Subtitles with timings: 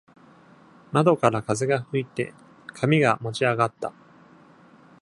[0.91, 2.33] 窓から風が吹いて
[2.73, 3.93] 紙が持ち上がった。